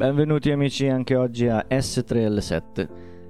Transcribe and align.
Benvenuti 0.00 0.50
amici 0.50 0.88
anche 0.88 1.14
oggi 1.14 1.46
a 1.46 1.66
S3L7, 1.68 2.88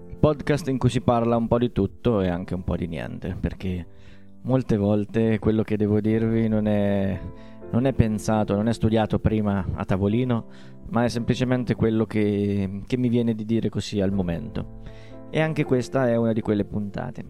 il 0.08 0.16
podcast 0.20 0.68
in 0.68 0.78
cui 0.78 0.88
si 0.88 1.00
parla 1.00 1.36
un 1.36 1.48
po' 1.48 1.58
di 1.58 1.72
tutto 1.72 2.20
e 2.20 2.28
anche 2.28 2.54
un 2.54 2.62
po' 2.62 2.76
di 2.76 2.86
niente, 2.86 3.36
perché 3.40 3.84
molte 4.42 4.76
volte 4.76 5.40
quello 5.40 5.64
che 5.64 5.76
devo 5.76 6.00
dirvi 6.00 6.46
non 6.46 6.68
è, 6.68 7.20
non 7.72 7.86
è 7.86 7.92
pensato, 7.92 8.54
non 8.54 8.68
è 8.68 8.72
studiato 8.72 9.18
prima 9.18 9.66
a 9.74 9.84
tavolino, 9.84 10.46
ma 10.90 11.02
è 11.02 11.08
semplicemente 11.08 11.74
quello 11.74 12.06
che, 12.06 12.82
che 12.86 12.96
mi 12.96 13.08
viene 13.08 13.34
di 13.34 13.44
dire 13.44 13.68
così 13.68 14.00
al 14.00 14.12
momento. 14.12 14.82
E 15.28 15.40
anche 15.40 15.64
questa 15.64 16.08
è 16.08 16.14
una 16.14 16.32
di 16.32 16.40
quelle 16.40 16.64
puntate. 16.64 17.24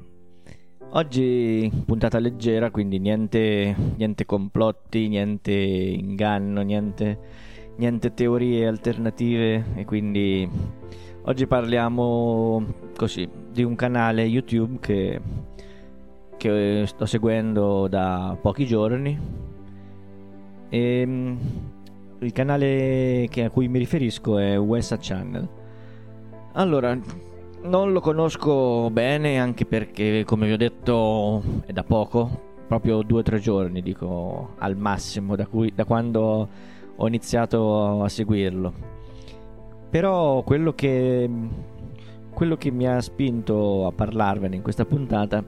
Oggi 0.91 1.72
puntata 1.86 2.18
leggera, 2.18 2.70
quindi 2.70 2.98
niente, 2.98 3.75
niente 3.96 4.27
complotti, 4.27 5.09
niente 5.09 5.50
inganno, 5.50 6.60
niente 6.60 7.48
niente 7.80 8.12
teorie 8.12 8.66
alternative 8.66 9.65
e 9.75 9.87
quindi 9.87 10.47
oggi 11.23 11.47
parliamo 11.47 12.62
così 12.95 13.27
di 13.51 13.62
un 13.62 13.75
canale 13.75 14.23
YouTube 14.25 14.77
che, 14.80 15.19
che 16.37 16.84
sto 16.84 17.06
seguendo 17.06 17.89
da 17.89 18.37
pochi 18.39 18.66
giorni 18.66 19.19
e 20.69 21.01
ehm, 21.01 21.39
il 22.19 22.33
canale 22.33 23.27
a 23.34 23.48
cui 23.48 23.69
mi 23.69 23.79
riferisco 23.79 24.37
è 24.37 24.59
Wesa 24.59 24.98
Channel. 25.01 25.48
Allora, 26.53 26.98
non 27.62 27.92
lo 27.92 28.01
conosco 28.01 28.91
bene 28.91 29.39
anche 29.39 29.65
perché 29.65 30.25
come 30.27 30.47
vi 30.47 30.53
ho 30.53 30.59
detto 30.59 31.42
è 31.65 31.73
da 31.73 31.83
poco, 31.83 32.48
proprio 32.67 33.01
due 33.01 33.20
o 33.20 33.23
tre 33.23 33.39
giorni 33.39 33.81
dico 33.81 34.51
al 34.59 34.77
massimo 34.77 35.34
da, 35.34 35.47
cui, 35.47 35.73
da 35.75 35.87
quando 35.87 36.78
ho 37.03 37.06
iniziato 37.06 38.03
a 38.03 38.09
seguirlo. 38.09 38.73
Però 39.89 40.43
quello 40.43 40.75
che, 40.75 41.29
quello 42.33 42.56
che 42.56 42.70
mi 42.70 42.87
ha 42.87 43.01
spinto 43.01 43.87
a 43.87 43.93
parlarvene 43.93 44.56
in 44.56 44.62
questa 44.62 44.84
puntata 44.84 45.43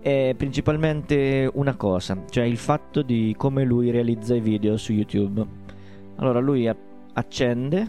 è 0.00 0.34
principalmente 0.36 1.50
una 1.54 1.74
cosa, 1.74 2.22
cioè 2.28 2.44
il 2.44 2.58
fatto 2.58 3.00
di 3.00 3.34
come 3.36 3.64
lui 3.64 3.90
realizza 3.90 4.34
i 4.34 4.40
video 4.40 4.76
su 4.76 4.92
YouTube. 4.92 5.44
Allora 6.16 6.38
lui 6.40 6.70
accende, 7.14 7.86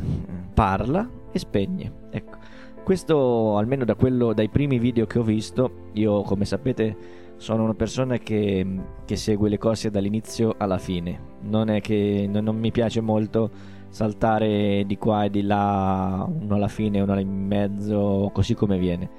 parla 0.53 1.07
e 1.31 1.37
spegne. 1.37 1.91
Ecco. 2.09 2.37
Questo 2.81 3.57
almeno 3.57 3.83
da 3.83 3.95
quello, 3.95 4.31
dai 4.31 4.47
primi 4.47 4.79
video 4.79 5.05
che 5.05 5.19
ho 5.19 5.23
visto, 5.23 5.89
io 5.93 6.21
come 6.21 6.45
sapete 6.45 6.95
sono 7.37 7.63
una 7.63 7.73
persona 7.73 8.17
che, 8.17 8.65
che, 9.05 9.15
segue 9.15 9.49
le 9.49 9.57
cose 9.57 9.89
dall'inizio 9.91 10.55
alla 10.57 10.77
fine. 10.77 11.33
Non 11.41 11.69
è 11.69 11.81
che 11.81 12.27
non, 12.29 12.43
non, 12.43 12.57
mi 12.57 12.71
piace 12.71 13.01
molto 13.01 13.49
saltare 13.89 14.83
di 14.85 14.97
qua 14.97 15.25
e 15.25 15.29
di 15.29 15.41
là, 15.41 16.27
uno 16.27 16.55
alla 16.55 16.67
fine, 16.67 17.01
uno 17.01 17.19
in 17.19 17.47
mezzo, 17.47 18.29
così 18.33 18.53
come 18.53 18.77
viene. 18.77 19.09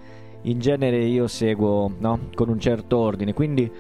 In 0.43 0.59
genere 0.59 0.99
io 1.05 1.27
seguo 1.27 1.91
no? 1.99 2.29
con 2.35 2.49
un 2.49 2.59
certo 2.61 2.99
ordine, 2.99 3.33
quindi 3.33 3.71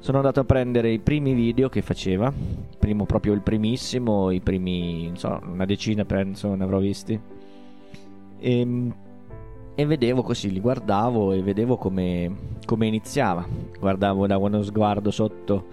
sono 0.00 0.18
andato 0.18 0.40
a 0.40 0.44
prendere 0.44 0.90
i 0.90 1.00
primi 1.00 1.34
video 1.34 1.68
che 1.68 1.82
faceva, 1.82 2.32
primo 2.78 3.04
proprio 3.04 3.32
il 3.32 3.42
primissimo, 3.42 4.30
i 4.30 4.40
primi, 4.40 5.10
so, 5.14 5.40
una 5.44 5.64
decina 5.64 6.04
penso 6.04 6.54
ne 6.54 6.64
avrò 6.64 6.78
visti. 6.78 7.20
E 8.38 8.60
ehm, 8.60 8.94
e 9.78 9.86
vedevo 9.86 10.24
così, 10.24 10.50
li 10.50 10.58
guardavo 10.58 11.32
e 11.32 11.40
vedevo 11.40 11.76
come, 11.76 12.34
come 12.66 12.88
iniziava. 12.88 13.46
Guardavo 13.78 14.26
da 14.26 14.36
uno 14.36 14.60
sguardo 14.64 15.12
sotto 15.12 15.66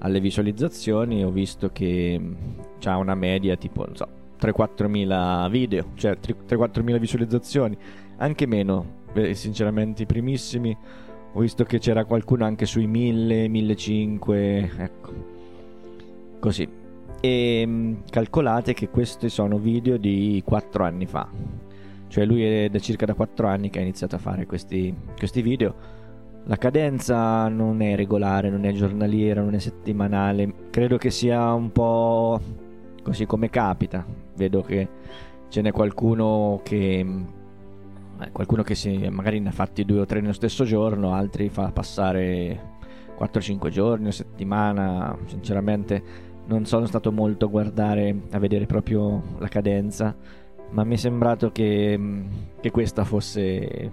alle 0.00 0.20
visualizzazioni 0.20 1.24
ho 1.24 1.30
visto 1.30 1.70
che 1.70 2.20
ha 2.84 2.96
una 2.98 3.14
media 3.14 3.56
tipo, 3.56 3.86
non 3.86 3.96
so, 3.96 4.06
3-4 4.38 4.88
mila 4.88 5.48
video, 5.50 5.86
cioè 5.94 6.18
3-4 6.20 6.82
mila 6.82 6.98
visualizzazioni, 6.98 7.74
anche 8.18 8.44
meno, 8.44 9.04
sinceramente 9.32 10.02
i 10.02 10.06
primissimi 10.06 10.76
ho 11.32 11.40
visto 11.40 11.64
che 11.64 11.78
c'era 11.78 12.04
qualcuno 12.04 12.44
anche 12.44 12.66
sui 12.66 12.86
1000, 12.86 13.48
1500, 13.48 14.82
ecco, 14.82 15.12
così. 16.40 16.68
E 17.22 17.96
calcolate 18.10 18.74
che 18.74 18.90
questi 18.90 19.30
sono 19.30 19.56
video 19.56 19.96
di 19.96 20.42
4 20.44 20.84
anni 20.84 21.06
fa, 21.06 21.26
cioè 22.08 22.24
lui 22.24 22.44
è 22.44 22.68
da 22.68 22.78
circa 22.78 23.06
da 23.06 23.14
4 23.14 23.46
anni 23.48 23.70
che 23.70 23.78
ha 23.78 23.82
iniziato 23.82 24.16
a 24.16 24.18
fare 24.18 24.46
questi, 24.46 24.94
questi 25.16 25.42
video. 25.42 25.74
La 26.44 26.56
cadenza 26.56 27.48
non 27.48 27.80
è 27.82 27.96
regolare, 27.96 28.50
non 28.50 28.64
è 28.64 28.72
giornaliera, 28.72 29.42
non 29.42 29.54
è 29.54 29.58
settimanale. 29.58 30.68
Credo 30.70 30.96
che 30.96 31.10
sia 31.10 31.52
un 31.52 31.72
po' 31.72 32.40
così 33.02 33.26
come 33.26 33.50
capita. 33.50 34.06
Vedo 34.36 34.62
che 34.62 34.88
ce 35.48 35.60
n'è 35.62 35.72
qualcuno 35.72 36.60
che 36.62 37.04
eh, 38.18 38.30
qualcuno 38.32 38.62
che 38.62 38.74
si, 38.74 39.08
magari 39.10 39.40
ne 39.40 39.48
ha 39.48 39.52
fatti 39.52 39.84
due 39.84 40.00
o 40.00 40.06
tre 40.06 40.20
nello 40.20 40.32
stesso 40.32 40.64
giorno, 40.64 41.12
altri 41.12 41.48
fa 41.48 41.70
passare 41.70 42.74
4-5 43.18 43.68
giorni, 43.68 44.04
una 44.04 44.12
settimana. 44.12 45.16
Sinceramente 45.26 46.02
non 46.46 46.64
sono 46.64 46.86
stato 46.86 47.10
molto 47.12 47.46
a 47.46 47.48
guardare, 47.48 48.22
a 48.30 48.38
vedere 48.38 48.66
proprio 48.66 49.20
la 49.38 49.48
cadenza 49.48 50.14
ma 50.70 50.84
mi 50.84 50.94
è 50.94 50.98
sembrato 50.98 51.50
che, 51.52 51.96
mm, 51.96 52.26
che 52.60 52.70
questa 52.70 53.04
fosse 53.04 53.90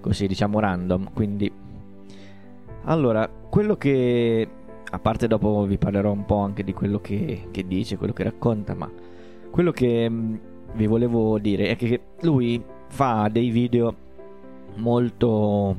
così 0.00 0.26
diciamo 0.26 0.60
random 0.60 1.12
quindi. 1.12 1.50
Allora 2.84 3.28
quello 3.28 3.76
che 3.76 4.48
a 4.88 4.98
parte 4.98 5.26
dopo 5.26 5.64
vi 5.64 5.78
parlerò 5.78 6.12
un 6.12 6.24
po' 6.24 6.38
anche 6.38 6.62
di 6.62 6.72
quello 6.72 7.00
che, 7.00 7.48
che 7.50 7.66
dice 7.66 7.96
quello 7.96 8.12
che 8.12 8.22
racconta 8.22 8.74
ma 8.74 8.90
quello 9.50 9.72
che 9.72 10.08
mm, 10.08 10.34
vi 10.74 10.86
volevo 10.86 11.38
dire 11.38 11.68
è 11.68 11.76
che 11.76 12.00
lui 12.20 12.62
fa 12.88 13.28
dei 13.30 13.50
video 13.50 13.94
molto 14.76 15.76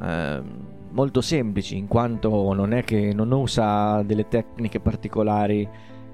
eh, 0.00 0.42
molto 0.90 1.20
semplici 1.20 1.76
in 1.76 1.88
quanto 1.88 2.52
non 2.52 2.72
è 2.72 2.84
che 2.84 3.12
non 3.14 3.32
usa 3.32 4.02
delle 4.02 4.28
tecniche 4.28 4.80
particolari 4.80 5.68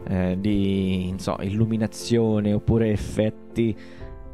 eh, 0.06 0.36
di 0.38 1.14
so, 1.16 1.36
illuminazione 1.40 2.52
oppure 2.52 2.90
effetti 2.90 3.76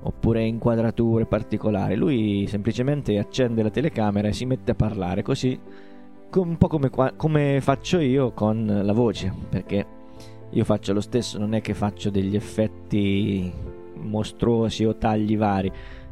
oppure 0.03 0.43
inquadrature 0.43 1.27
particolari. 1.27 1.95
Lui 1.95 2.47
semplicemente 2.47 3.19
accende 3.19 3.63
la 3.63 3.71
telecamera 3.71 4.29
e 4.29 4.33
si 4.33 4.45
mette 4.45 4.73
a 4.73 4.75
parlare 4.75 5.23
così 5.23 5.59
un 6.41 6.59
po' 6.59 6.67
come, 6.67 6.91
come 7.17 7.61
faccio 7.61 8.01
io 8.01 8.33
con 8.33 8.81
la 8.83 8.93
voce, 8.93 9.33
perché 9.49 9.87
io 10.51 10.65
faccio 10.65 10.93
lo 10.93 11.01
stesso, 11.01 11.39
non 11.39 11.55
è 11.55 11.61
che 11.61 11.75
faccio 11.75 12.11
degli 12.11 12.35
effetti 12.35 13.53
mostruosi 13.97 14.85
o 14.85 14.97
tagli 14.97 15.37
vari. 15.37 15.71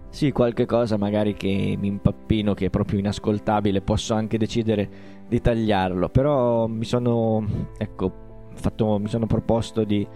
Sì, 0.08 0.30
qualche 0.30 0.66
cosa 0.66 0.96
magari 0.96 1.34
che 1.34 1.76
mi 1.78 1.88
impappino, 1.88 2.54
che 2.54 2.66
è 2.66 2.70
proprio 2.70 2.98
inascoltabile, 2.98 3.80
posso 3.80 4.14
anche 4.14 4.38
decidere 4.38 4.88
di 5.26 5.40
tagliarlo, 5.40 6.08
però 6.10 6.66
mi 6.66 6.84
sono, 6.84 7.44
ecco, 7.78 8.21
fatto, 8.54 8.98
mi 8.98 9.08
sono 9.08 9.26
proposto 9.26 9.84
di 9.84 10.06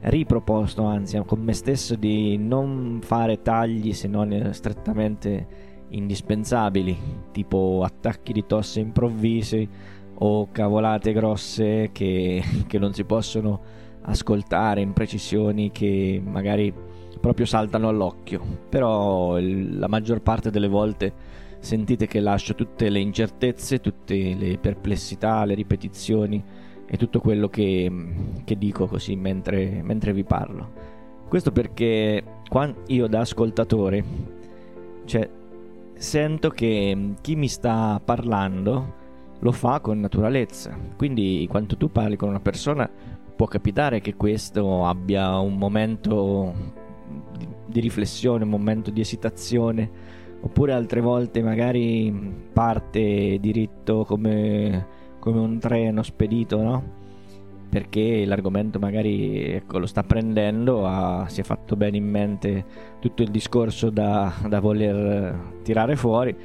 riproposto 0.00 0.84
anzi 0.84 1.20
con 1.24 1.40
me 1.40 1.54
stesso 1.54 1.94
di 1.94 2.36
non 2.36 2.98
fare 3.02 3.40
tagli 3.40 3.94
se 3.94 4.06
non 4.06 4.50
strettamente 4.52 5.72
indispensabili 5.88 6.96
tipo 7.32 7.82
attacchi 7.84 8.32
di 8.32 8.44
tosse 8.46 8.80
improvvisi 8.80 9.66
o 10.16 10.50
cavolate 10.50 11.12
grosse 11.12 11.90
che, 11.92 12.42
che 12.66 12.78
non 12.78 12.92
si 12.92 13.04
possono 13.04 13.60
ascoltare 14.02 14.80
imprecisioni 14.80 15.70
che 15.70 16.20
magari 16.22 16.72
proprio 17.20 17.46
saltano 17.46 17.88
all'occhio. 17.88 18.42
Però 18.68 19.38
il, 19.38 19.78
la 19.78 19.88
maggior 19.88 20.20
parte 20.20 20.50
delle 20.50 20.68
volte 20.68 21.12
sentite 21.60 22.06
che 22.06 22.20
lascio 22.20 22.54
tutte 22.54 22.90
le 22.90 22.98
incertezze 22.98 23.80
tutte 23.80 24.34
le 24.34 24.58
perplessità 24.58 25.46
le 25.46 25.54
ripetizioni 25.54 26.44
e 26.94 26.96
tutto 26.96 27.18
quello 27.18 27.48
che, 27.48 27.90
che 28.44 28.56
dico 28.56 28.86
così 28.86 29.16
mentre, 29.16 29.82
mentre, 29.82 30.12
vi 30.12 30.22
parlo. 30.22 30.70
Questo 31.26 31.50
perché 31.50 32.22
io 32.86 33.06
da 33.08 33.18
ascoltatore, 33.18 34.04
cioè, 35.04 35.28
sento 35.94 36.50
che 36.50 37.14
chi 37.20 37.34
mi 37.34 37.48
sta 37.48 38.00
parlando 38.02 38.94
lo 39.40 39.50
fa 39.50 39.80
con 39.80 39.98
naturalezza. 39.98 40.78
Quindi 40.96 41.48
quando 41.50 41.76
tu 41.76 41.90
parli 41.90 42.14
con 42.14 42.28
una 42.28 42.38
persona 42.38 42.88
può 43.34 43.46
capitare 43.48 44.00
che 44.00 44.14
questo 44.14 44.86
abbia 44.86 45.36
un 45.38 45.56
momento 45.56 46.54
di 47.66 47.80
riflessione, 47.80 48.44
un 48.44 48.50
momento 48.50 48.92
di 48.92 49.00
esitazione, 49.00 49.90
oppure 50.42 50.72
altre 50.72 51.00
volte 51.00 51.42
magari 51.42 52.46
parte 52.52 53.38
diritto 53.40 54.04
come 54.04 54.93
come 55.24 55.40
un 55.40 55.58
treno 55.58 56.02
spedito, 56.02 56.60
no? 56.60 56.82
Perché 57.70 58.26
l'argomento 58.26 58.78
magari 58.78 59.54
ecco, 59.54 59.78
lo 59.78 59.86
sta 59.86 60.02
prendendo, 60.02 60.86
ha, 60.86 61.26
si 61.28 61.40
è 61.40 61.44
fatto 61.44 61.76
bene 61.76 61.96
in 61.96 62.06
mente 62.06 62.64
tutto 63.00 63.22
il 63.22 63.30
discorso 63.30 63.88
da, 63.88 64.34
da 64.46 64.60
voler 64.60 65.34
tirare 65.62 65.96
fuori 65.96 66.36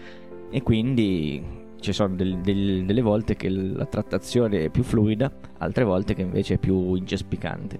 e 0.49 0.63
quindi 0.63 1.43
ci 1.81 1.91
sono 1.91 2.15
del, 2.15 2.37
del, 2.37 2.85
delle 2.85 3.01
volte 3.01 3.35
che 3.35 3.49
la 3.49 3.85
trattazione 3.85 4.63
è 4.63 4.69
più 4.69 4.83
fluida, 4.83 5.29
altre 5.57 5.83
volte 5.83 6.13
che 6.13 6.21
invece 6.21 6.53
è 6.53 6.57
più 6.57 6.93
incespicante. 6.95 7.77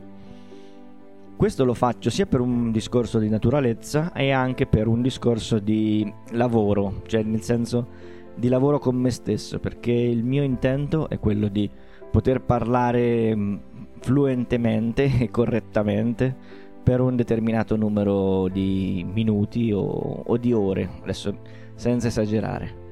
questo 1.38 1.64
lo 1.64 1.74
faccio 1.74 2.10
sia 2.10 2.26
per 2.26 2.42
un 2.42 2.74
discorso 2.74 3.20
di 3.20 3.30
naturalezza 3.30 4.12
e 4.12 4.32
anche 4.32 4.66
per 4.68 4.88
un 4.88 5.02
discorso 5.02 5.60
di 5.60 6.12
lavoro, 6.32 7.04
cioè 7.08 7.24
nel 7.24 7.42
senso 7.42 8.18
di 8.40 8.48
lavoro 8.48 8.80
con 8.80 8.96
me 8.96 9.12
stesso, 9.12 9.60
perché 9.60 9.92
il 9.92 10.24
mio 10.24 10.44
intento 10.44 11.10
è 11.10 11.20
quello 11.20 11.48
di 11.48 11.70
poter 12.10 12.42
parlare 12.42 13.36
mm, 13.36 13.56
fluentemente 14.00 15.20
e 15.20 15.30
correttamente 15.30 16.36
per 16.82 17.02
un 17.02 17.16
determinato 17.16 17.76
numero 17.76 18.48
di 18.48 19.06
minuti 19.12 19.72
o, 19.72 19.82
o 19.82 20.38
di 20.38 20.54
ore, 20.54 20.90
adesso 21.02 21.38
senza 21.76 22.08
esagerare. 22.08 22.88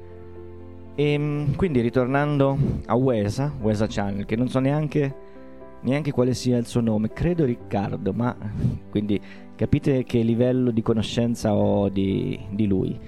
E 0.94 1.12
ehm, 1.12 1.56
quindi 1.56 1.80
ritornando 1.80 2.56
a 2.86 2.94
Wesa, 2.94 3.52
Wesa 3.60 3.86
Channel, 3.88 4.26
che 4.26 4.36
non 4.36 4.48
so 4.48 4.58
neanche 4.58 5.26
neanche 5.80 6.10
quale 6.10 6.34
sia 6.34 6.56
il 6.56 6.66
suo 6.66 6.80
nome, 6.80 7.12
credo 7.12 7.44
Riccardo, 7.44 8.12
ma 8.12 8.36
quindi 8.90 9.20
capite 9.54 10.04
che 10.04 10.20
livello 10.22 10.70
di 10.70 10.82
conoscenza 10.82 11.54
ho 11.54 11.88
di, 11.88 12.38
di 12.50 12.66
lui. 12.66 12.98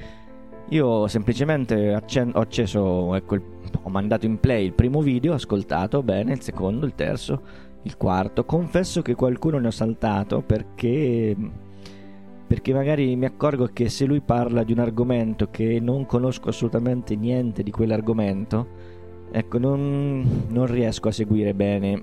Io 0.71 1.09
semplicemente 1.09 1.93
accen- 1.93 2.31
ho 2.35 2.41
acceso, 2.41 3.15
ecco, 3.17 3.35
il, 3.35 3.43
ho 3.83 3.89
mandato 3.89 4.27
in 4.27 4.39
play 4.39 4.67
il 4.67 4.73
primo 4.73 5.01
video, 5.01 5.33
ho 5.33 5.35
ascoltato 5.35 6.03
bene, 6.03 6.33
il 6.33 6.41
secondo, 6.43 6.87
il 6.87 6.95
terzo, 6.95 7.43
il 7.83 7.97
quarto. 7.97 8.45
Confesso 8.45 9.03
che 9.03 9.17
qualcuno 9.17 9.59
ne 9.59 9.67
ho 9.67 9.73
saltato 9.73 10.43
perché, 10.43 11.37
perché 12.47 12.73
magari 12.73 13.17
mi 13.17 13.25
accorgo 13.25 13.69
che 13.73 13.89
se 13.89 14.05
lui 14.05 14.21
parla 14.21 14.63
di 14.63 14.71
un 14.71 14.79
argomento 14.79 15.49
che 15.51 15.81
non 15.81 16.07
conosco 16.07 16.51
assolutamente 16.51 17.17
niente 17.17 17.65
di 17.65 17.73
quell'argomento, 17.73 18.69
ecco, 19.33 19.59
non, 19.59 20.45
non 20.51 20.67
riesco 20.67 21.09
a 21.09 21.13
seguire 21.13 21.53
bene 21.53 22.03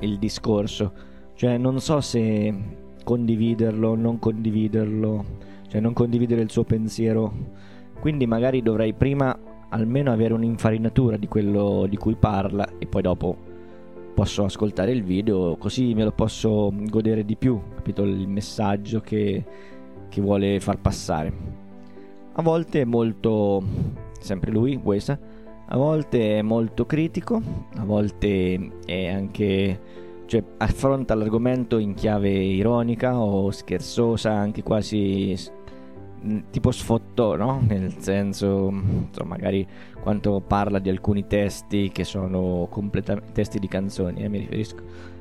il 0.00 0.18
discorso. 0.20 0.92
Cioè 1.34 1.58
non 1.58 1.80
so 1.80 2.00
se 2.00 2.54
condividerlo 3.02 3.96
non 3.96 4.20
condividerlo, 4.20 5.24
cioè 5.68 5.80
non 5.80 5.92
condividere 5.92 6.42
il 6.42 6.50
suo 6.50 6.62
pensiero. 6.62 7.72
Quindi 8.00 8.26
magari 8.26 8.62
dovrei 8.62 8.92
prima 8.92 9.36
almeno 9.70 10.12
avere 10.12 10.34
un'infarinatura 10.34 11.16
di 11.16 11.26
quello 11.26 11.86
di 11.88 11.96
cui 11.96 12.14
parla 12.14 12.66
e 12.78 12.86
poi 12.86 13.02
dopo 13.02 13.36
posso 14.14 14.44
ascoltare 14.44 14.92
il 14.92 15.02
video 15.02 15.56
così 15.56 15.92
me 15.92 16.04
lo 16.04 16.12
posso 16.12 16.72
godere 16.72 17.24
di 17.24 17.36
più, 17.36 17.60
capito 17.74 18.04
il 18.04 18.28
messaggio 18.28 19.00
che, 19.00 19.44
che 20.08 20.20
vuole 20.20 20.60
far 20.60 20.78
passare. 20.78 21.32
A 22.32 22.42
volte 22.42 22.82
è 22.82 22.84
molto, 22.84 23.62
sempre 24.20 24.50
lui, 24.50 24.78
Wesa, 24.82 25.18
a 25.66 25.76
volte 25.76 26.38
è 26.38 26.42
molto 26.42 26.86
critico, 26.86 27.40
a 27.76 27.84
volte 27.84 28.70
è 28.84 29.08
anche 29.08 29.80
cioè 30.26 30.42
affronta 30.58 31.14
l'argomento 31.14 31.78
in 31.78 31.94
chiave 31.94 32.30
ironica 32.30 33.18
o 33.18 33.50
scherzosa, 33.50 34.32
anche 34.32 34.62
quasi 34.62 35.36
tipo 36.50 36.70
sfottò, 36.70 37.36
no? 37.36 37.62
Nel 37.66 37.94
senso, 37.98 38.68
insomma, 38.70 39.36
magari 39.36 39.66
quando 40.00 40.40
parla 40.40 40.78
di 40.78 40.88
alcuni 40.88 41.26
testi 41.26 41.90
che 41.90 42.04
sono 42.04 42.66
completamente 42.70 43.32
testi 43.32 43.58
di 43.58 43.68
canzoni, 43.68 44.22
eh, 44.22 44.28
mi 44.28 44.38
riferisco. 44.38 45.12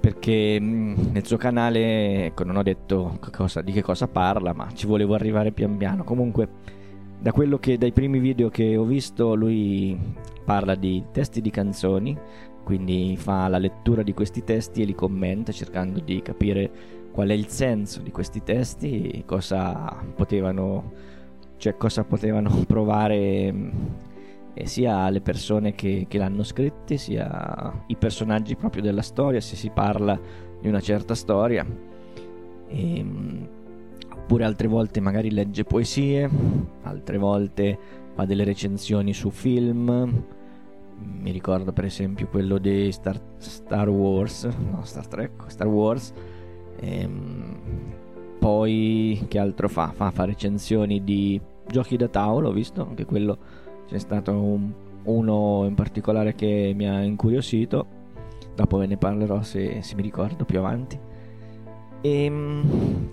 Perché 0.00 0.58
nel 0.60 1.24
suo 1.24 1.38
canale, 1.38 2.26
ecco, 2.26 2.44
non 2.44 2.56
ho 2.56 2.62
detto 2.62 3.18
cosa, 3.32 3.62
di 3.62 3.72
che 3.72 3.82
cosa 3.82 4.06
parla, 4.06 4.52
ma 4.52 4.68
ci 4.74 4.86
volevo 4.86 5.14
arrivare 5.14 5.50
pian 5.50 5.76
piano. 5.78 6.04
Comunque 6.04 6.48
da 7.18 7.32
quello 7.32 7.58
che 7.58 7.78
dai 7.78 7.92
primi 7.92 8.18
video 8.18 8.50
che 8.50 8.76
ho 8.76 8.84
visto 8.84 9.34
lui 9.34 9.98
parla 10.44 10.74
di 10.74 11.04
testi 11.10 11.40
di 11.40 11.48
canzoni, 11.48 12.14
quindi 12.62 13.16
fa 13.16 13.48
la 13.48 13.56
lettura 13.56 14.02
di 14.02 14.12
questi 14.12 14.44
testi 14.44 14.82
e 14.82 14.84
li 14.84 14.94
commenta 14.94 15.52
cercando 15.52 16.00
di 16.00 16.20
capire 16.20 16.70
qual 17.14 17.28
è 17.28 17.32
il 17.32 17.46
senso 17.46 18.00
di 18.00 18.10
questi 18.10 18.42
testi 18.42 19.22
cosa 19.24 20.02
potevano, 20.16 20.92
cioè 21.58 21.76
cosa 21.76 22.02
potevano 22.02 22.50
provare 22.66 23.54
eh, 24.52 24.66
sia 24.66 25.08
le 25.10 25.20
persone 25.20 25.76
che, 25.76 26.06
che 26.08 26.18
l'hanno 26.18 26.42
scritti, 26.42 26.98
sia 26.98 27.84
i 27.86 27.94
personaggi 27.94 28.56
proprio 28.56 28.82
della 28.82 29.00
storia, 29.00 29.40
se 29.40 29.54
si 29.54 29.70
parla 29.70 30.20
di 30.60 30.66
una 30.66 30.80
certa 30.80 31.14
storia. 31.14 31.64
E, 32.66 32.98
ehm, 32.98 33.48
oppure 34.10 34.42
altre 34.42 34.66
volte 34.66 34.98
magari 34.98 35.30
legge 35.30 35.62
poesie, 35.62 36.28
altre 36.82 37.16
volte 37.16 37.78
fa 38.12 38.24
delle 38.24 38.42
recensioni 38.42 39.14
su 39.14 39.30
film. 39.30 40.24
Mi 40.98 41.30
ricordo 41.30 41.72
per 41.72 41.84
esempio 41.84 42.26
quello 42.26 42.58
di 42.58 42.90
Star, 42.90 43.20
Star 43.36 43.88
Wars, 43.88 44.46
no 44.46 44.80
Star 44.82 45.06
Trek, 45.06 45.44
Star 45.46 45.68
Wars. 45.68 46.12
Ehm, 46.84 47.56
poi 48.38 49.24
che 49.28 49.38
altro 49.38 49.68
fa? 49.68 49.92
fa? 49.94 50.10
Fa 50.10 50.24
recensioni 50.24 51.02
di 51.02 51.40
giochi 51.66 51.96
da 51.96 52.08
tavolo, 52.08 52.50
ho 52.50 52.52
visto, 52.52 52.86
anche 52.86 53.06
quello 53.06 53.38
c'è 53.86 53.98
stato 53.98 54.32
un, 54.32 54.70
uno 55.04 55.64
in 55.66 55.74
particolare 55.74 56.34
che 56.34 56.72
mi 56.76 56.88
ha 56.88 57.02
incuriosito. 57.02 58.02
Dopo 58.54 58.76
ve 58.76 58.86
ne 58.86 58.96
parlerò 58.96 59.42
se, 59.42 59.82
se 59.82 59.94
mi 59.94 60.02
ricordo 60.02 60.44
più 60.44 60.58
avanti. 60.58 60.98
E 62.00 62.24
ehm, 62.24 63.08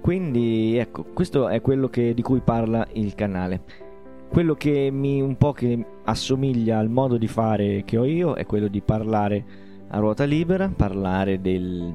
quindi 0.00 0.76
ecco, 0.76 1.04
questo 1.14 1.48
è 1.48 1.60
quello 1.60 1.88
che, 1.88 2.12
di 2.14 2.22
cui 2.22 2.40
parla 2.40 2.86
il 2.94 3.14
canale. 3.14 3.86
Quello 4.28 4.54
che 4.54 4.90
mi 4.90 5.22
un 5.22 5.36
po' 5.36 5.52
che 5.52 5.84
assomiglia 6.04 6.78
al 6.78 6.90
modo 6.90 7.16
di 7.16 7.28
fare 7.28 7.82
che 7.84 7.96
ho 7.96 8.04
io 8.04 8.34
è 8.34 8.44
quello 8.44 8.68
di 8.68 8.82
parlare 8.82 9.44
a 9.88 9.98
ruota 9.98 10.24
libera, 10.24 10.68
parlare 10.68 11.40
del, 11.40 11.92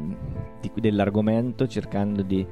di, 0.59 0.71
dell'argomento 0.75 1.67
cercando 1.67 2.21
di, 2.21 2.45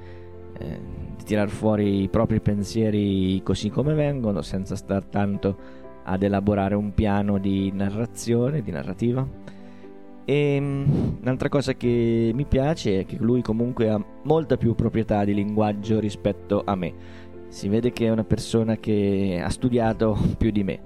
eh, 0.58 0.80
di 1.16 1.24
tirar 1.24 1.50
fuori 1.50 2.04
i 2.04 2.10
propri 2.10 2.40
pensieri 2.40 3.42
così 3.44 3.70
come 3.70 3.94
vengono, 3.94 4.42
senza 4.42 4.76
star 4.76 5.06
tanto 5.06 5.80
ad 6.04 6.24
elaborare 6.24 6.76
un 6.76 6.94
piano 6.94 7.38
di 7.38 7.72
narrazione, 7.72 8.62
di 8.62 8.72
narrativa 8.72 9.28
e 10.32 10.56
ehm, 10.56 11.18
un'altra 11.22 11.50
cosa 11.50 11.74
che 11.74 12.32
mi 12.34 12.46
piace 12.46 13.00
è 13.00 13.06
che 13.06 13.18
lui 13.20 13.42
comunque 13.42 13.90
ha 13.90 14.04
molta 14.24 14.56
più 14.58 14.76
proprietà 14.76 15.24
di 15.26 15.34
linguaggio 15.34 16.00
rispetto 16.00 16.62
a 16.64 16.76
me. 16.76 16.94
Si 17.48 17.68
vede 17.68 17.92
che 17.92 18.06
è 18.06 18.10
una 18.10 18.24
persona 18.24 18.78
che 18.78 19.42
ha 19.44 19.50
studiato 19.50 20.18
più 20.38 20.52
di 20.52 20.64
me. 20.64 20.80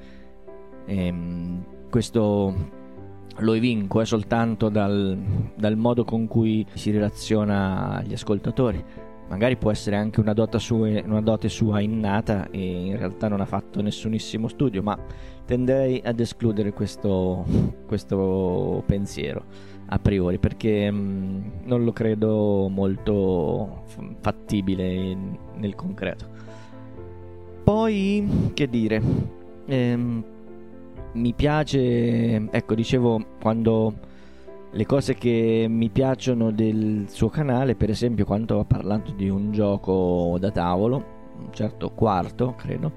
E 0.85 1.05
ehm, 1.05 1.65
questo 1.89 2.74
lo 3.39 3.53
evinco 3.53 4.01
è 4.01 4.05
soltanto 4.05 4.69
dal, 4.69 5.17
dal, 5.55 5.75
modo 5.75 6.03
con 6.03 6.27
cui 6.27 6.65
si 6.73 6.91
relaziona 6.91 7.97
agli 7.97 8.13
ascoltatori. 8.13 8.83
Magari 9.27 9.57
può 9.57 9.71
essere 9.71 9.95
anche 9.95 10.19
una, 10.19 10.33
sua, 10.57 11.01
una 11.03 11.21
dote 11.21 11.49
sua 11.49 11.79
innata 11.79 12.49
e 12.51 12.85
in 12.85 12.97
realtà 12.97 13.27
non 13.27 13.41
ha 13.41 13.45
fatto 13.45 13.81
nessunissimo 13.81 14.47
studio, 14.47 14.83
ma 14.83 14.97
tenderei 15.45 16.01
ad 16.05 16.19
escludere 16.19 16.71
questo, 16.73 17.43
questo 17.87 18.83
pensiero 18.85 19.73
a 19.87 19.99
priori 19.99 20.39
perché 20.39 20.91
mm, 20.91 21.41
non 21.63 21.83
lo 21.83 21.91
credo 21.91 22.67
molto 22.69 23.83
fattibile 24.21 25.17
nel 25.55 25.75
concreto. 25.75 26.33
Poi, 27.63 28.51
che 28.53 28.69
dire, 28.69 29.01
ehm, 29.65 30.23
mi 31.15 31.33
piace, 31.33 32.49
ecco, 32.51 32.75
dicevo 32.75 33.23
quando 33.41 33.93
le 34.71 34.85
cose 34.85 35.15
che 35.15 35.65
mi 35.69 35.89
piacciono 35.89 36.51
del 36.51 37.05
suo 37.07 37.29
canale, 37.29 37.75
per 37.75 37.89
esempio 37.89 38.25
quando 38.25 38.59
ha 38.59 38.65
parlato 38.65 39.11
di 39.13 39.29
un 39.29 39.51
gioco 39.51 40.37
da 40.39 40.51
tavolo, 40.51 41.13
un 41.39 41.53
certo 41.53 41.91
quarto, 41.91 42.55
credo, 42.57 42.91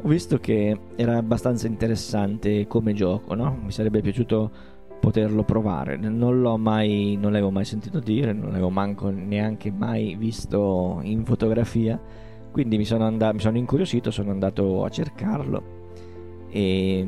ho 0.00 0.08
visto 0.08 0.38
che 0.38 0.78
era 0.96 1.16
abbastanza 1.16 1.66
interessante 1.66 2.66
come 2.66 2.92
gioco, 2.94 3.34
no? 3.34 3.58
Mi 3.64 3.72
sarebbe 3.72 4.00
piaciuto 4.00 4.50
poterlo 5.00 5.42
provare. 5.42 5.96
Non 5.96 6.40
l'ho 6.40 6.56
mai, 6.56 7.16
non 7.20 7.32
l'avevo 7.32 7.50
mai 7.50 7.64
sentito 7.64 7.98
dire, 7.98 8.32
non 8.32 8.50
l'avevo 8.50 8.70
manco 8.70 9.10
neanche 9.10 9.72
mai 9.72 10.14
visto 10.16 11.00
in 11.02 11.24
fotografia. 11.24 12.00
Quindi 12.50 12.76
mi 12.76 12.84
sono, 12.84 13.04
andato, 13.04 13.34
mi 13.34 13.40
sono 13.40 13.58
incuriosito, 13.58 14.10
sono 14.10 14.30
andato 14.30 14.84
a 14.84 14.88
cercarlo 14.88 15.78
e, 16.50 17.06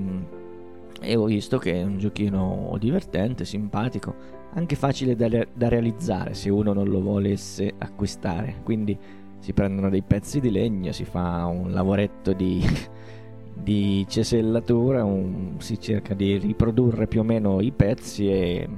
e, 1.01 1.17
ho 1.17 1.25
visto 1.25 1.59
che 1.59 1.81
è 1.81 1.83
un 1.83 1.99
giochino 1.99 2.77
divertente, 2.79 3.45
simpatico, 3.45 4.15
anche 4.55 4.77
facile 4.77 5.17
da, 5.17 5.29
da 5.29 5.69
realizzare 5.69 6.35
se 6.35 6.51
uno 6.51 6.73
non 6.73 6.89
lo 6.89 7.01
volesse 7.01 7.73
acquistare. 7.79 8.57
Quindi 8.63 8.97
si 9.39 9.53
prendono 9.53 9.89
dei 9.89 10.03
pezzi 10.03 10.41
di 10.41 10.51
legno, 10.51 10.93
si 10.93 11.05
fa 11.05 11.47
un 11.47 11.73
lavoretto 11.73 12.33
di, 12.33 12.63
di 13.55 14.05
cesellatura, 14.09 15.05
un, 15.05 15.55
si 15.59 15.81
cerca 15.81 16.15
di 16.15 16.37
riprodurre 16.37 17.07
più 17.07 17.21
o 17.21 17.25
meno 17.25 17.61
i 17.61 17.73
pezzi 17.73 18.31
e 18.31 18.69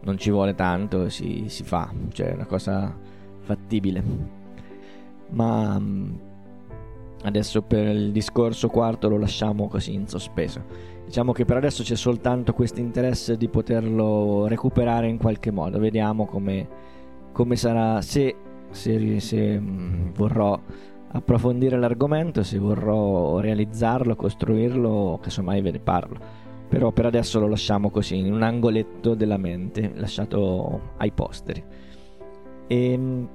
non 0.00 0.18
ci 0.18 0.30
vuole 0.30 0.54
tanto, 0.54 1.08
si, 1.08 1.44
si 1.46 1.62
fa, 1.62 1.92
cioè 2.12 2.30
è 2.30 2.34
una 2.34 2.46
cosa 2.46 2.94
fattibile. 3.40 4.02
Ma 5.30 5.78
mm, 5.78 6.14
adesso 7.22 7.62
per 7.62 7.86
il 7.86 8.10
discorso 8.10 8.68
quarto 8.68 9.08
lo 9.08 9.18
lasciamo 9.18 9.68
così 9.68 9.94
in 9.94 10.08
sospeso. 10.08 10.96
Diciamo 11.08 11.32
che 11.32 11.46
per 11.46 11.56
adesso 11.56 11.82
c'è 11.82 11.96
soltanto 11.96 12.52
questo 12.52 12.80
interesse 12.80 13.38
di 13.38 13.48
poterlo 13.48 14.46
recuperare 14.46 15.08
in 15.08 15.16
qualche 15.16 15.50
modo, 15.50 15.78
vediamo 15.78 16.26
come 16.26 16.68
come 17.32 17.56
sarà 17.56 18.02
se, 18.02 18.34
se, 18.68 19.18
se 19.20 19.58
mh, 19.58 20.12
vorrò 20.12 20.60
approfondire 21.12 21.78
l'argomento, 21.78 22.42
se 22.42 22.58
vorrò 22.58 23.38
realizzarlo, 23.38 24.16
costruirlo, 24.16 25.18
casomai 25.22 25.62
ve 25.62 25.70
ne 25.70 25.78
parlo. 25.78 26.18
Però 26.68 26.90
per 26.90 27.06
adesso 27.06 27.40
lo 27.40 27.48
lasciamo 27.48 27.88
così, 27.88 28.18
in 28.18 28.30
un 28.32 28.42
angoletto 28.42 29.14
della 29.14 29.38
mente, 29.38 29.92
lasciato 29.94 30.94
ai 30.98 31.12
posteri. 31.12 31.64
E 32.66 32.92
ehm, 32.92 33.28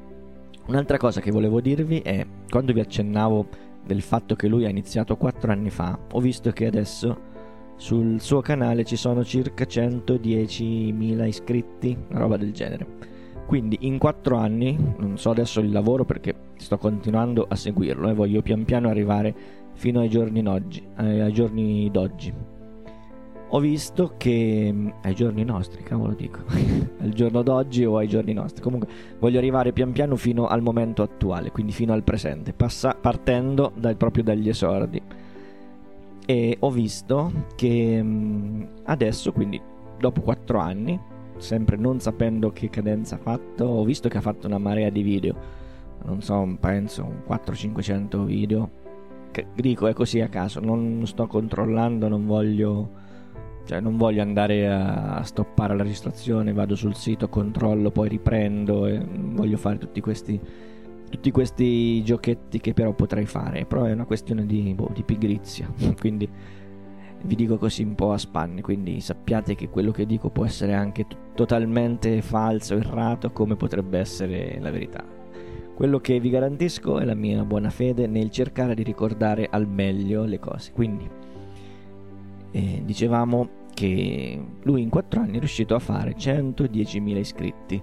un'altra 0.68 0.98
cosa 0.98 1.22
che 1.22 1.32
volevo 1.32 1.60
dirvi 1.60 2.02
è, 2.02 2.24
quando 2.50 2.72
vi 2.72 2.82
accennavo 2.82 3.48
del 3.84 4.02
fatto 4.02 4.36
che 4.36 4.48
lui 4.48 4.66
ha 4.66 4.70
iniziato 4.70 5.18
4 5.18 5.52
anni 5.52 5.72
fa, 5.72 5.98
ho 6.12 6.20
visto 6.20 6.52
che 6.52 6.68
adesso 6.68 7.32
sul 7.76 8.22
suo 8.22 8.42
canale 8.42 8.84
ci 8.84 8.96
sono 8.96 9.24
circa 9.24 9.66
110.000 9.66 11.28
iscritti, 11.28 11.98
una 12.10 12.20
roba 12.20 12.38
del 12.38 12.52
genere. 12.52 13.12
Quindi 13.46 13.80
in 13.82 13.98
4 13.98 14.38
anni, 14.38 14.78
non 14.98 15.18
so 15.18 15.32
adesso 15.32 15.60
il 15.60 15.72
lavoro 15.72 16.06
perché 16.06 16.34
sto 16.58 16.78
continuando 16.78 17.46
a 17.48 17.56
seguirlo 17.56 18.10
e 18.10 18.14
voglio 18.14 18.42
pian 18.42 18.64
piano 18.64 18.90
arrivare 18.90 19.36
fino 19.74 20.00
ai 20.00 20.10
giorni, 20.10 20.42
d'oggi, 20.42 20.82
eh, 20.98 21.22
ai 21.22 21.34
giorni 21.34 21.90
d'oggi. 21.92 22.34
Ho 23.50 23.60
visto 23.60 24.14
che 24.18 24.70
mm, 24.72 24.90
ai 25.04 25.14
giorni 25.14 25.44
nostri, 25.44 25.84
cavolo 25.84 26.14
dico, 26.14 26.40
al 27.02 27.10
giorno 27.10 27.44
d'oggi 27.44 27.86
o 27.86 27.98
ai 27.98 28.08
giorni 28.08 28.34
nostri. 28.34 28.64
Comunque 28.64 28.88
voglio 29.20 29.38
arrivare 29.38 29.74
pian 29.74 29.92
piano 29.92 30.16
fino 30.16 30.48
al 30.48 30.62
momento 30.62 31.04
attuale, 31.04 31.52
quindi 31.52 31.72
fino 31.74 31.94
al 31.94 32.04
presente, 32.04 32.54
passa, 32.54 32.96
partendo 33.00 33.72
dal, 33.76 33.98
proprio 33.98 34.24
dagli 34.24 34.50
esordi 34.50 35.02
e 36.26 36.58
ho 36.60 36.70
visto 36.70 37.32
che 37.56 38.02
mm, 38.02 38.64
adesso, 38.86 39.32
quindi 39.32 39.62
dopo 40.00 40.22
4 40.22 40.60
anni, 40.60 41.00
sempre 41.38 41.76
non 41.78 42.00
sapendo 42.00 42.52
che 42.52 42.70
cadenza 42.70 43.16
ha 43.16 43.20
fatto, 43.20 43.66
ho 43.66 43.84
visto 43.84 44.10
che 44.10 44.18
ha 44.18 44.22
fatto 44.22 44.48
una 44.48 44.58
marea 44.58 44.90
di 44.90 45.02
video, 45.02 45.36
non 46.06 46.22
so, 46.22 46.58
penso 46.60 47.04
un 47.04 47.22
400-500 47.28 48.24
video, 48.26 48.70
che, 49.32 49.48
dico 49.56 49.88
è 49.88 49.94
così 49.94 50.22
a 50.22 50.28
caso, 50.28 50.60
non 50.60 51.04
sto 51.06 51.28
controllando, 51.28 52.08
non 52.08 52.26
voglio... 52.26 53.02
Cioè, 53.66 53.80
non 53.80 53.96
voglio 53.96 54.22
andare 54.22 54.70
a 54.70 55.24
stoppare 55.24 55.74
la 55.74 55.84
registrazione, 55.84 56.52
vado 56.52 56.76
sul 56.76 56.96
sito, 56.96 57.30
controllo, 57.30 57.92
poi 57.92 58.10
riprendo 58.10 58.88
e 58.88 59.00
voglio 59.00 59.56
fare 59.56 59.78
tutti 59.78 60.02
questi 60.02 60.38
tutti 61.14 61.30
questi 61.30 62.04
giochetti 62.04 62.60
che 62.60 62.74
però 62.74 62.92
potrei 62.94 63.28
fare, 63.28 63.66
però 63.66 63.84
è 63.84 63.92
una 63.92 64.06
questione 64.06 64.48
di, 64.48 64.74
boh, 64.74 64.90
di 64.92 65.04
pigrizia, 65.04 65.72
quindi 66.00 66.28
vi 67.26 67.36
dico 67.36 67.58
così 67.58 67.84
un 67.84 67.94
po' 67.94 68.14
a 68.14 68.18
spanne, 68.18 68.62
quindi 68.62 69.00
sappiate 69.00 69.54
che 69.54 69.70
quello 69.70 69.92
che 69.92 70.08
dico 70.08 70.32
può 70.32 70.44
essere 70.44 70.74
anche 70.74 71.06
t- 71.06 71.16
totalmente 71.36 72.24
falso, 72.24 72.74
errato, 72.74 73.30
come 73.32 73.56
potrebbe 73.56 74.00
essere 74.00 74.58
la 74.60 74.72
verità. 74.72 75.06
Quello 75.76 76.00
che 76.00 76.20
vi 76.20 76.32
garantisco 76.32 76.98
è 76.98 77.06
la 77.06 77.14
mia 77.14 77.44
buona 77.44 77.70
fede 77.70 78.08
nel 78.08 78.32
cercare 78.32 78.74
di 78.74 78.82
ricordare 78.82 79.48
al 79.52 79.68
meglio 79.68 80.26
le 80.26 80.40
cose. 80.40 80.72
Quindi, 80.72 81.08
eh, 82.52 82.82
dicevamo 82.84 83.50
che 83.76 84.44
lui 84.64 84.82
in 84.82 84.90
4 84.90 85.22
anni 85.22 85.36
è 85.36 85.40
riuscito 85.40 85.76
a 85.76 85.80
fare 85.80 86.16
110.000 86.16 87.18
iscritti 87.18 87.82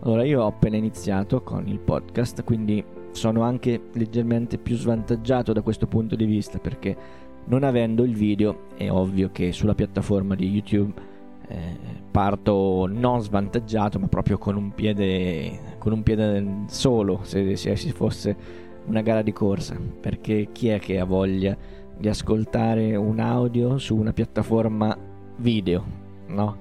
allora, 0.00 0.24
io 0.24 0.42
ho 0.42 0.46
appena 0.46 0.76
iniziato 0.76 1.42
con 1.42 1.66
il 1.66 1.78
podcast, 1.78 2.44
quindi 2.44 2.84
sono 3.14 3.42
anche 3.42 3.80
leggermente 3.92 4.58
più 4.58 4.76
svantaggiato 4.76 5.52
da 5.52 5.62
questo 5.62 5.86
punto 5.86 6.16
di 6.16 6.24
vista 6.24 6.58
perché 6.58 6.96
non 7.46 7.62
avendo 7.62 8.02
il 8.02 8.14
video 8.14 8.66
è 8.76 8.90
ovvio 8.90 9.30
che 9.30 9.52
sulla 9.52 9.74
piattaforma 9.74 10.34
di 10.34 10.48
YouTube 10.48 10.92
eh, 11.46 11.76
parto 12.10 12.88
non 12.90 13.20
svantaggiato 13.20 13.98
ma 13.98 14.08
proprio 14.08 14.38
con 14.38 14.56
un 14.56 14.72
piede, 14.72 15.76
con 15.78 15.92
un 15.92 16.02
piede 16.02 16.64
solo 16.66 17.20
se, 17.22 17.54
se 17.56 17.76
si 17.76 17.92
fosse 17.92 18.36
una 18.86 19.02
gara 19.02 19.22
di 19.22 19.32
corsa 19.32 19.76
perché 20.00 20.48
chi 20.52 20.68
è 20.68 20.80
che 20.80 20.98
ha 20.98 21.04
voglia 21.04 21.56
di 21.96 22.08
ascoltare 22.08 22.96
un 22.96 23.20
audio 23.20 23.78
su 23.78 23.96
una 23.96 24.12
piattaforma 24.12 24.96
video 25.36 25.84
no? 26.28 26.56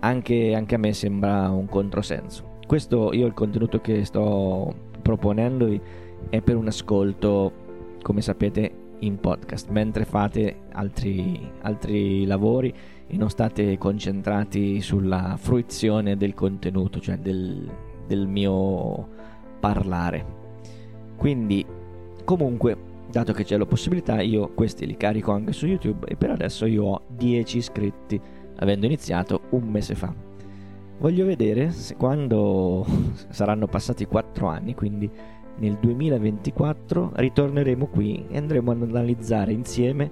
Anche, 0.00 0.54
anche 0.54 0.74
a 0.74 0.78
me 0.78 0.92
sembra 0.92 1.48
un 1.50 1.66
controsenso 1.66 2.54
questo 2.66 3.12
io 3.12 3.26
il 3.26 3.34
contenuto 3.34 3.80
che 3.80 4.04
sto 4.04 4.74
proponendovi 5.00 5.80
è 6.28 6.40
per 6.40 6.56
un 6.56 6.66
ascolto, 6.66 7.52
come 8.02 8.20
sapete, 8.20 8.84
in 9.00 9.18
podcast, 9.18 9.68
mentre 9.68 10.04
fate 10.04 10.62
altri, 10.72 11.48
altri 11.62 12.24
lavori 12.24 12.72
e 13.06 13.16
non 13.16 13.30
state 13.30 13.76
concentrati 13.78 14.80
sulla 14.80 15.36
fruizione 15.38 16.16
del 16.16 16.34
contenuto, 16.34 16.98
cioè 16.98 17.18
del, 17.18 17.70
del 18.06 18.26
mio 18.26 19.08
parlare. 19.60 20.24
Quindi, 21.16 21.64
comunque, 22.24 22.76
dato 23.10 23.32
che 23.32 23.44
c'è 23.44 23.56
la 23.56 23.66
possibilità, 23.66 24.20
io 24.20 24.52
questi 24.54 24.86
li 24.86 24.96
carico 24.96 25.32
anche 25.32 25.52
su 25.52 25.66
YouTube 25.66 26.06
e 26.08 26.16
per 26.16 26.30
adesso 26.30 26.66
io 26.66 26.84
ho 26.84 27.02
10 27.08 27.58
iscritti, 27.58 28.20
avendo 28.56 28.86
iniziato 28.86 29.42
un 29.50 29.68
mese 29.68 29.94
fa. 29.94 30.25
Voglio 30.98 31.26
vedere 31.26 31.70
se 31.70 31.94
quando 31.96 32.84
saranno 33.28 33.66
passati 33.66 34.06
4 34.06 34.46
anni, 34.46 34.74
quindi 34.74 35.10
nel 35.58 35.76
2024, 35.80 37.12
ritorneremo 37.14 37.86
qui 37.86 38.26
e 38.28 38.36
andremo 38.38 38.70
ad 38.70 38.82
analizzare 38.82 39.52
insieme 39.52 40.10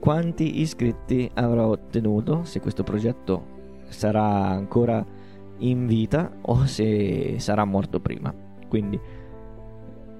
quanti 0.00 0.60
iscritti 0.60 1.30
avrò 1.34 1.68
ottenuto, 1.68 2.42
se 2.44 2.60
questo 2.60 2.82
progetto 2.82 3.58
sarà 3.88 4.48
ancora 4.48 5.04
in 5.58 5.86
vita 5.86 6.38
o 6.42 6.64
se 6.66 7.38
sarà 7.38 7.64
morto 7.64 8.00
prima. 8.00 8.34
Quindi, 8.68 8.98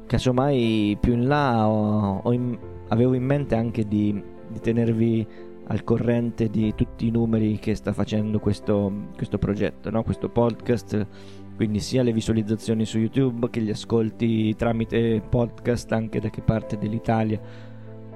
casomai 0.06 0.96
più 1.00 1.14
in 1.14 1.26
là 1.26 1.68
ho, 1.68 2.20
ho 2.22 2.32
in, 2.32 2.56
avevo 2.88 3.14
in 3.14 3.24
mente 3.24 3.54
anche 3.54 3.86
di, 3.88 4.22
di 4.48 4.60
tenervi 4.60 5.26
al 5.70 5.84
corrente 5.84 6.48
di 6.48 6.74
tutti 6.74 7.06
i 7.06 7.10
numeri 7.10 7.58
che 7.60 7.76
sta 7.76 7.92
facendo 7.92 8.40
questo, 8.40 8.92
questo 9.14 9.38
progetto, 9.38 9.88
no? 9.90 10.02
questo 10.02 10.28
podcast, 10.28 11.06
quindi 11.54 11.78
sia 11.78 12.02
le 12.02 12.12
visualizzazioni 12.12 12.84
su 12.84 12.98
YouTube 12.98 13.48
che 13.50 13.60
gli 13.60 13.70
ascolti 13.70 14.54
tramite 14.56 15.22
podcast 15.28 15.92
anche 15.92 16.18
da 16.18 16.28
che 16.28 16.40
parte 16.40 16.76
dell'Italia. 16.76 17.40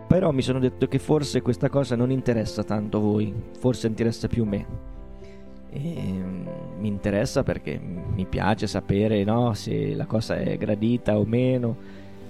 Però 0.06 0.32
mi 0.32 0.42
sono 0.42 0.58
detto 0.58 0.88
che 0.88 0.98
forse 0.98 1.42
questa 1.42 1.68
cosa 1.68 1.94
non 1.94 2.10
interessa 2.10 2.64
tanto 2.64 2.98
voi, 2.98 3.32
forse 3.58 3.86
interessa 3.86 4.26
più 4.26 4.44
me. 4.44 4.66
E 5.70 5.78
mm, 5.78 6.46
mi 6.80 6.88
interessa 6.88 7.44
perché 7.44 7.78
mi 7.78 8.26
piace 8.26 8.66
sapere 8.66 9.22
no, 9.22 9.54
se 9.54 9.94
la 9.94 10.06
cosa 10.06 10.36
è 10.36 10.56
gradita 10.56 11.16
o 11.16 11.24
meno, 11.24 11.76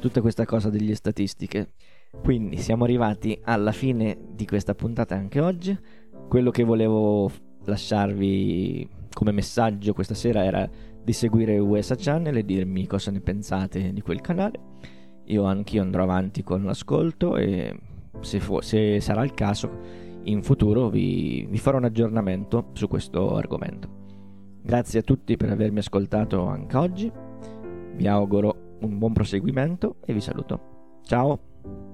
tutta 0.00 0.20
questa 0.20 0.44
cosa 0.44 0.68
delle 0.68 0.94
statistiche. 0.94 1.70
Quindi 2.23 2.56
siamo 2.56 2.85
arrivati 2.85 3.38
alla 3.42 3.73
fine 3.73 4.16
di 4.35 4.47
questa 4.47 4.75
puntata 4.75 5.14
anche 5.14 5.40
oggi. 5.40 5.78
Quello 6.28 6.50
che 6.50 6.64
volevo 6.64 7.30
lasciarvi 7.64 8.88
come 9.12 9.33
messaggio 9.33 9.92
questa 9.92 10.14
sera 10.14 10.44
era 10.44 10.68
di 11.02 11.12
seguire 11.12 11.59
USA 11.59 11.94
Channel 11.97 12.37
e 12.37 12.44
dirmi 12.44 12.87
cosa 12.87 13.11
ne 13.11 13.21
pensate 13.21 13.92
di 13.92 14.00
quel 14.00 14.21
canale. 14.21 14.61
Io 15.26 15.44
anch'io 15.44 15.83
andrò 15.83 16.02
avanti 16.02 16.42
con 16.42 16.64
l'ascolto 16.64 17.37
e 17.37 17.78
se, 18.21 18.40
fu- 18.40 18.61
se 18.61 19.00
sarà 19.00 19.25
il 19.25 19.35
caso 19.35 20.02
in 20.25 20.42
futuro 20.42 20.88
vi, 20.88 21.47
vi 21.49 21.59
farò 21.59 21.78
un 21.78 21.85
aggiornamento 21.85 22.71
su 22.73 22.88
questo 22.88 23.37
argomento. 23.37 24.02
Grazie 24.62 25.00
a 25.00 25.02
tutti 25.02 25.37
per 25.37 25.50
avermi 25.50 25.78
ascoltato 25.78 26.47
anche 26.47 26.76
oggi, 26.76 27.12
vi 27.97 28.06
auguro 28.06 28.76
un 28.80 28.99
buon 28.99 29.12
proseguimento 29.12 29.97
e 30.04 30.12
vi 30.12 30.21
saluto. 30.21 31.00
Ciao! 31.02 31.93